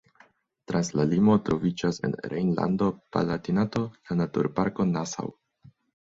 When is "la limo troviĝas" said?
0.99-1.99